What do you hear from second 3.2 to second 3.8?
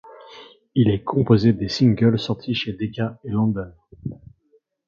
et London.